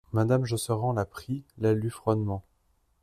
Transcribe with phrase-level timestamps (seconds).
[0.13, 2.43] Madame Josserand la prit, la lut froidement.